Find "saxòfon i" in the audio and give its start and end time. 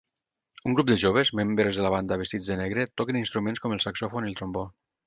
3.89-4.35